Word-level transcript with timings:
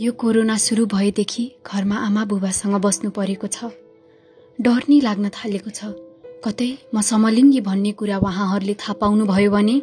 यो 0.00 0.12
कोरोना 0.12 0.56
सुरु 0.58 0.84
भएदेखि 0.86 1.44
घरमा 1.66 1.96
आमा 2.06 2.24
बुबासँग 2.26 2.74
बस्नु 2.82 3.10
परेको 3.14 3.46
छ। 3.46 3.70
डर 4.58 4.82
नै 4.90 4.98
लाग्न 5.06 5.30
थालेको 5.30 5.70
छ। 5.70 5.94
कतै 6.42 6.70
म 6.94 7.00
समलिङ्गी 7.00 7.60
भन्ने 7.62 7.92
कुरा 7.94 8.18
उहाँहरूले 8.18 8.74
थाहा 8.74 8.98
पाउनुभयो 9.02 9.50
भने 9.54 9.76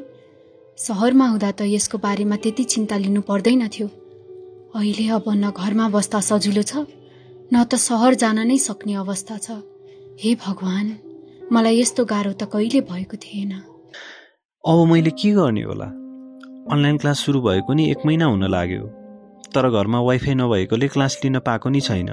सहरमा 0.78 1.28
हुँदा 1.32 1.52
त 1.52 1.62
यसको 1.64 1.98
बारेमा 2.04 2.36
त्यति 2.44 2.64
चिन्ता 2.76 2.96
लिनु 3.04 3.22
पर्दैन 3.24 3.64
थियो। 3.72 3.88
अहिले 4.76 5.08
अब 5.16 5.26
न 5.32 5.56
घरमा 5.56 5.88
बस्दा 5.96 6.20
सजिलो 6.20 6.64
छ 6.68 6.84
न 7.48 7.64
त 7.64 7.80
सहर 7.80 8.20
जान 8.20 8.44
नै 8.52 8.58
सक्ने 8.68 8.94
अवस्था 9.08 9.36
छ। 9.40 9.64
हे 10.20 10.36
भगवान 10.44 10.88
मलाई 11.56 11.80
यस्तो 11.80 12.04
गाह्रो 12.04 12.36
त 12.36 12.52
कहिले 12.52 12.82
भएको 12.84 13.16
थिएन। 13.16 13.52
अब 14.64 14.78
मैले 14.92 15.12
के 15.16 15.32
गर्ने 15.40 15.64
होला? 15.72 15.88
अनलाइन 16.68 16.98
क्लास 17.00 17.18
सुरु 17.24 17.40
भएको 17.48 17.72
नि 17.80 17.92
एक 17.92 18.04
महिना 18.06 18.26
हुन 18.36 18.44
लाग्यो। 18.52 19.01
तर 19.56 19.70
घरमा 19.70 20.00
वाइफाई 20.00 20.34
नभएकोले 20.34 20.88
क्लास 20.88 21.20
लिन 21.24 21.40
पाएको 21.40 21.70
नि 21.70 21.82
छैन। 21.82 22.10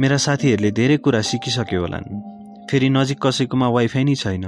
मेरा 0.00 0.16
साथीहरूले 0.16 0.70
धेरै 0.70 0.96
कुरा 0.96 1.20
सिकिसक्यो 1.20 1.80
होलान्। 1.80 2.06
फेरि 2.70 2.88
नजिक 2.88 3.18
कसैकोमा 3.22 3.68
वाइफाई 3.68 4.04
नै 4.04 4.14
छैन। 4.14 4.46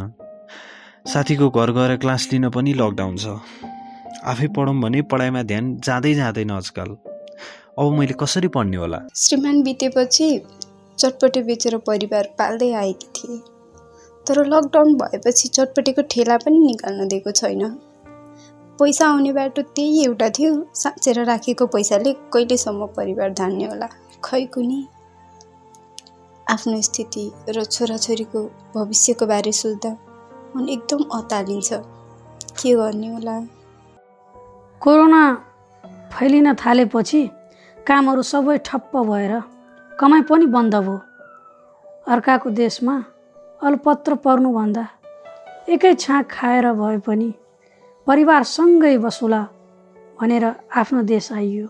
साथीको 1.09 1.51
घर 1.51 1.71
गएर 1.71 1.97
क्लास 1.97 2.29
लिन 2.33 2.49
पनि 2.49 2.73
लकडाउन 2.73 3.17
छ। 3.17 3.27
आफै 4.25 4.47
पढौँ 4.47 4.81
भने 4.81 5.03
पढाइमा 5.03 5.43
ध्यान 5.43 5.77
जाँदै 5.77 6.15
जाँदैन 6.15 6.51
आजकल। 6.51 6.97
अब 7.79 7.93
मैले 7.99 8.15
कसरी 8.21 8.49
पढ्ने 8.49 8.77
होला? 8.77 8.99
श्रीमान 9.17 9.63
बितेपछि 9.63 10.27
चटपटे 10.99 11.43
बेचेर 11.43 11.77
परिवार 11.77 12.25
पाल्दै 12.39 12.73
आएकी 12.73 13.09
थिए। 13.17 13.39
तर 14.27 14.45
लकडाउन 14.47 14.95
भएपछि 14.95 15.49
चटपटेको 15.49 16.03
ठेला 16.03 16.37
पनि 16.37 16.59
निकाल्न 16.59 17.09
दिएको 17.09 17.31
छैन। 17.31 17.63
पैसा 18.81 19.07
आउने 19.07 19.33
बाटो 19.33 19.63
त्यही 19.77 20.05
एउटा 20.05 20.29
थियो। 20.29 20.53
साँचेर 20.75 21.19
राखेको 21.25 21.67
पैसाले 21.67 22.13
कहिलेसम्म 22.33 22.87
परिवार 22.97 23.33
धान्ने 23.37 23.65
होला? 23.65 23.89
खै 24.25 24.45
कुनी? 24.55 24.81
आफ्नो 26.51 26.81
स्थिति 26.83 27.25
र 27.49 27.65
छोराछोरीको 27.65 28.41
भविष्यको 28.75 29.27
बारे 29.27 29.53
सोच्दा 29.53 29.91
मन 30.57 30.69
एकदम 30.69 31.03
अतालिन्छ। 31.15 31.73
के 32.57 32.73
गर्ने 32.75 33.09
होला? 33.09 33.37
कोरोना 34.81 35.23
फैलिन 36.13 36.55
थालेपछि 36.55 37.23
कामहरू 37.87 38.23
सबै 38.23 38.57
ठप्प 38.65 38.97
भएर 38.97 39.35
कमाइ 39.93 40.23
पनि 40.23 40.47
बन्द 40.47 40.75
भयो। 40.77 40.97
अर्काको 42.09 42.51
देशमा 42.57 42.97
अलपत्र 43.61 44.15
पर्नुभन्दा 44.25 44.85
एकै 45.69 45.95
छाक 45.95 46.25
खाएर 46.33 46.73
भए 46.73 46.99
पनि 47.07 47.31
परिवारसँगै 48.07 48.97
बसुला 48.99 49.43
भनेर 50.21 50.45
आफ्नो 50.81 51.03
देश 51.03 51.33
आइयो। 51.33 51.67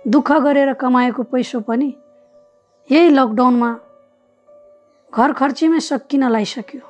दुःख 0.00 0.32
गरेर 0.44 0.72
कमाएको 0.80 1.22
पैसो 1.32 1.60
पनि 1.68 1.90
यही 2.90 3.08
लकडाउनमा 3.10 3.70
घर 5.12 5.32
खर्चीमै 5.32 5.80
सकिन 5.80 6.22
लाइसक्यो 6.30 6.84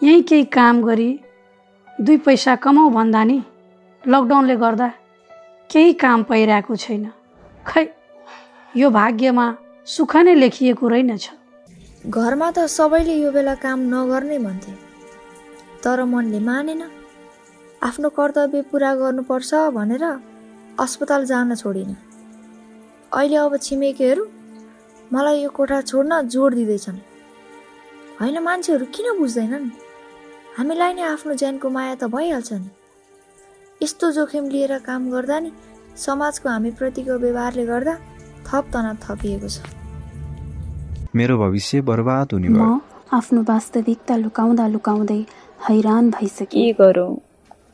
यहीँ 0.00 0.22
केही 0.28 0.44
काम 0.56 0.82
गरी 0.84 1.10
दुई 1.88 2.16
पैसा 2.26 2.54
कमाऊ 2.64 2.90
भन्दा 2.90 3.22
नि 3.24 3.38
लकडाउनले 4.04 4.56
गर्दा 4.56 4.88
केही 5.70 5.92
काम 6.02 6.22
पाइरहेको 6.28 6.76
छैन। 6.76 7.04
खै 7.66 7.84
यो 8.74 8.90
भाग्यमा 8.90 9.46
सुख 9.86 10.16
नै 10.16 10.34
लेखिएको 10.34 10.88
रहेनछ। 10.88 11.26
घरमा 12.06 12.48
त 12.50 12.58
सबैले 12.66 13.14
यो 13.22 13.30
बेला 13.32 13.54
काम 13.64 13.78
नगर्ने 13.92 14.38
भन्थे 14.38 14.72
तर 15.84 16.04
मनले 16.04 16.40
मानेन 16.40 16.82
आफ्नो 17.82 18.08
कर्तव्य 18.12 18.60
पुरा 18.70 18.94
गर्नुपर्छ 18.94 19.54
भनेर 19.72 20.04
अस्पताल 20.80 21.24
जान 21.24 21.54
छोडिन। 21.54 21.96
अहिले 23.12 23.36
अब 23.36 23.56
छिमेकीहरू 23.56 24.24
मलाई 25.12 25.40
यो 25.42 25.50
कोठा 25.50 25.80
छोड्न 25.80 26.20
जोड 26.28 26.54
दिँदैछन्। 26.54 26.98
होइन 28.20 28.38
मान्छेहरू 28.38 28.84
किन 28.94 29.06
बुझ्दैनन्? 29.18 29.64
हामीलाई 30.56 30.92
नै 30.92 31.02
आफ्नो 31.02 31.34
ज्यानको 31.34 31.68
माया 31.70 31.94
त 31.94 32.04
भइहाल्छ 32.12 32.52
नि। 32.52 32.68
यस्तो 33.80 34.10
जोखिम 34.12 34.44
लिएर 34.52 34.78
काम 34.84 35.08
गर्दा 35.10 35.38
नि 35.40 35.50
समाजको 35.96 36.48
हामीप्रतिको 36.48 37.14
व्यवहारले 37.16 37.64
गर्दा 37.64 37.94
थप 38.44 38.64
तनाव 38.72 38.96
थपिएको 39.04 39.48
छ। 39.48 39.56
मेरो 41.16 41.34
भविष्य 41.38 41.80
बर्बाद 41.88 42.28
हुने 42.32 42.48
म 42.52 42.80
आफ्नो 43.08 43.40
वास्तविकता 43.48 44.14
लुकाउँदा 44.16 44.66
लुकाउँदै 44.68 45.20
हैरान 45.64 46.10
भइसके। 46.10 46.44
के 46.46 46.72
गरौँ? 46.76 47.12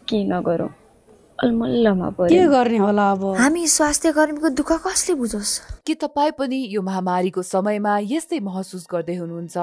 के 0.08 0.24
नगरौँ? 0.24 0.68
अलमल्लमा 1.42 2.10
के 2.20 2.46
गर्ने 2.46 2.78
होला 2.78 3.10
अब? 3.10 3.24
हामी 3.36 3.66
स्वास्थ्य 3.66 4.12
कर्मीको 4.12 4.48
दुःख 4.48 4.72
कसले 4.86 5.14
बुझोस्? 5.14 5.82
के 5.86 5.94
तपाईँ 5.94 6.32
पनि 6.38 6.68
यो 6.70 6.82
महामारीको 6.82 7.42
समयमा 7.42 7.98
यस्तै 8.02 8.40
महसुस 8.40 8.86
गर्दै 8.90 9.16
हुनुहुन्छ? 9.16 9.56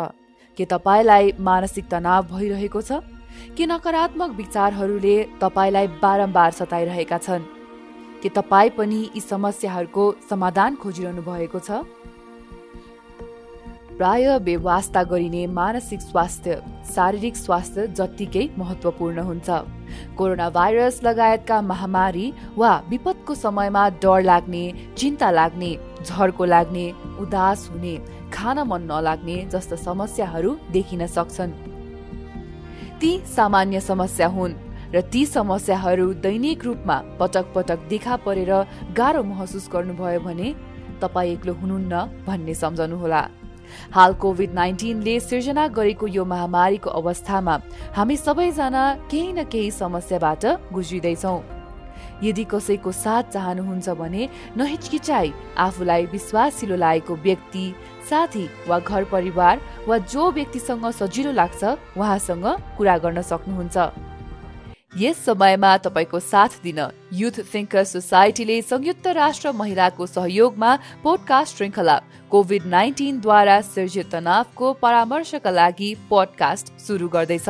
के 0.58 0.66
तपाईँलाई 0.66 1.34
मानसिक 1.40 1.90
तनाव 1.90 2.24
भइरहेको 2.24 2.82
छ? 2.82 2.92
के 3.58 3.66
नकारात्मक 3.66 4.30
विचारहरूले 4.32 5.16
तपाईँलाई 5.42 5.88
बारम्बार 5.88 6.52
सताइरहेका 6.52 7.18
छन्? 7.18 7.44
के 8.24 8.30
तपाईँ 8.30 8.70
पनि 8.70 9.10
यी 9.16 9.22
समस्याहरूको 9.22 10.04
समाधान 10.30 10.76
खोजिरहनु 10.76 11.22
भएको 11.22 11.60
छ? 11.60 11.72
प्राय 13.98 14.38
बेवास्ता 14.40 15.02
गरिने 15.04 15.46
मानसिक 15.48 16.02
स्वास्थ्य 16.02 16.56
शारीरिक 16.86 17.36
स्वास्थ्य 17.38 17.86
जत्तिकै 17.90 18.48
महत्वपूर्ण 18.58 19.20
हुन्छ। 19.20 19.50
कोरोना 20.18 20.50
भाइरस 20.50 21.00
लगायतका 21.04 21.62
महामारी 21.62 22.26
वा 22.58 22.72
विपदको 22.90 23.36
समयमा 23.36 23.84
डर 24.02 24.22
लाग्ने 24.22 24.64
चिन्ता 24.98 25.30
लाग्ने 25.32 25.72
झर्को 26.06 26.46
लाग्ने 26.46 26.86
उदास 27.22 27.70
हुने 27.72 27.94
खान 28.34 28.60
मन 28.68 28.82
नलाग्ने 28.92 29.38
जस्ता 29.54 29.76
समस्याहरू 29.84 30.56
देखिन 30.72 31.06
सक्छन्। 31.08 31.54
ती 33.00 33.12
सामान्य 33.28 33.80
समस्या 33.82 34.28
हुन् 34.28 34.60
र 34.96 35.02
ती 35.14 35.26
समस्याहरू 35.28 36.08
दैनिक 36.26 36.66
रूपमा 36.66 36.98
पटक 37.20 37.54
पटक 37.56 37.88
देखा 37.90 38.16
परेर 38.26 38.52
गाह्रो 38.98 39.24
महसुस 39.24 39.70
गर्नुभयो 39.74 40.20
भने 40.20 40.54
तपाईँ 41.02 41.32
एक्लो 41.34 41.54
हुनुहुन्न 41.54 42.04
भन्ने 42.28 42.54
सम्झनुहोला। 42.56 43.22
हाल 43.94 44.14
कोभिड 44.22 44.54
नाइन्टिनले 44.54 45.20
सिर्जना 45.20 45.68
गरेको 45.78 46.08
यो 46.08 46.26
महामारीको 46.26 46.90
अवस्थामा 46.90 47.60
हामी 47.96 48.18
सबैजना 48.18 48.84
केही 49.12 49.34
न 49.34 49.44
केही 49.44 49.72
समस्याबाट 49.72 50.46
गुज्रिँदैछौँ। 50.74 51.42
यदि 52.24 52.44
कसैको 52.44 52.92
साथ 52.92 53.24
चाहनुहुन्छ 53.34 53.90
भने 54.00 54.30
नहिचकिचाई 54.58 55.34
आफूलाई 55.58 56.06
विश्वासिलो 56.06 56.76
लागेको 56.76 57.16
व्यक्ति 57.16 57.66
साथी 58.10 58.46
वा 58.68 58.80
घर 58.80 59.04
परिवार 59.12 59.62
वा 59.88 59.98
जो 59.98 60.32
व्यक्तिसँग 60.32 60.90
सजिलो 60.92 61.32
लाग्छ 61.32 61.64
उहाँसँग 61.98 62.46
कुरा 62.78 62.98
गर्न 62.98 63.22
सक्नुहुन्छ। 63.22 63.78
यस 64.98 65.24
समयमा 65.26 65.70
तपाईँको 65.78 66.20
साथ 66.22 66.62
दिन 66.64 66.80
युथ 67.12 67.38
थिङ्कर 67.54 67.84
सोसाइटीले 67.84 68.62
संयुक्त 68.62 69.08
राष्ट्र 69.18 69.52
महिलाको 69.52 70.06
सहयोगमा 70.08 70.72
पोडकास्ट 71.04 71.58
श्रृङ्खला 71.58 71.96
कोभिड 72.32 72.66
नाइन्टिनद्वारा 72.70 73.60
सिर्जित 73.66 74.12
तनावको 74.12 74.74
परामर्शका 74.82 75.52
लागि 75.52 75.90
पोडकास्ट 76.10 76.68
सुरु 76.80 77.08
गर्दैछ। 77.10 77.50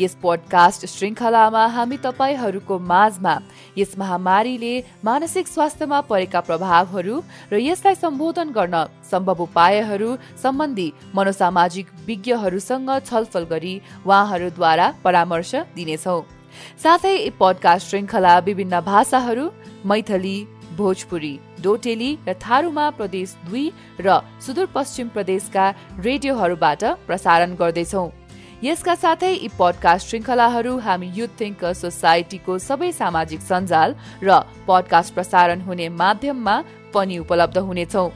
यस 0.00 0.14
पोडकास्ट 0.22 0.86
श्रृङ्खलामा 0.86 1.64
हामी 1.76 1.96
तपाईँहरूको 2.04 2.78
माझमा 2.88 3.34
यस 3.78 3.92
महामारीले 3.98 4.74
मानसिक 5.04 5.48
स्वास्थ्यमा 5.48 6.00
परेका 6.08 6.40
प्रभावहरू 6.48 7.20
र 7.52 7.60
यसलाई 7.60 7.94
सम्बोधन 7.96 8.48
गर्न 8.56 8.76
सम्भव 9.10 9.42
उपायहरू 9.42 10.08
सम्बन्धी 10.42 10.88
मनोसामाजिक 11.14 11.92
विज्ञहरूसँग 12.06 12.90
छलफल 13.10 13.44
गरी 13.52 13.74
उहाँहरूद्वारा 14.06 14.88
परामर्श 15.04 15.54
दिनेछौँ। 15.76 16.35
साथै 16.82 17.16
पोडकास्ट 17.38 17.88
श्रृङ्खला 17.90 18.38
विभिन्न 18.38 18.80
भाषाहरू 18.80 19.44
मैथली 19.84 20.36
भोजपुरी 20.76 21.34
डोटेली 21.62 22.10
र 22.28 22.32
थारूमा 22.42 22.86
प्रदेश 22.90 23.34
दुई 23.46 23.64
र 24.00 24.20
सुदूरपश्चिम 24.46 25.08
प्रदेशका 25.08 25.64
रेडियोहरूबाट 26.06 26.84
प्रसारण 27.06 27.54
गर्दैछौँ। 27.54 28.08
यसका 28.64 28.94
साथै 28.94 29.32
यी 29.32 29.48
पडकास्ट 29.58 30.08
श्रृङ्खलाहरू 30.08 30.72
हामी 30.78 31.08
युथ 31.16 31.32
थिङ्क 31.40 31.64
सोसाइटीको 31.80 32.58
सबै 32.58 32.90
सामाजिक 32.92 33.40
सञ्जाल 33.40 33.96
र 34.22 34.40
पडकास्ट 34.68 35.14
प्रसारण 35.14 35.60
हुने 35.60 35.88
माध्यममा 36.02 36.56
पनि 36.94 37.18
उपलब्ध 37.18 37.58
हुनेछौ। 37.68 38.08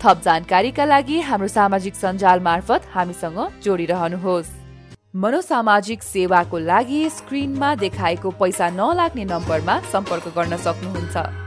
थप 0.00 0.16
जानकारीका 0.24 0.84
लागि 0.84 1.20
हाम्रो 1.28 1.48
सामाजिक 1.48 1.94
सञ्जाल 1.94 2.40
मार्फत 2.40 2.90
हामीसँग 2.94 3.38
जोडिरहनुहोस्। 3.64 4.61
मनोसामाजिक 5.14 6.02
सेवाको 6.02 6.58
लागि 6.58 7.00
स्क्रिनमा 7.10 7.74
देखाएको 7.74 8.30
पैसा 8.40 8.68
नलाग्ने 8.70 9.24
नम्बरमा 9.24 9.78
सम्पर्क 9.92 10.32
गर्न 10.36 10.56
सक्नुहुन्छ। 10.56 11.41